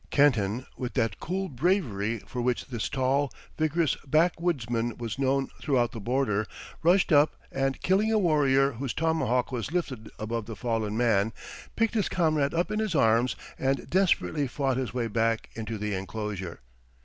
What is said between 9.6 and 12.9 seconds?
lifted above the fallen man, picked his comrade up in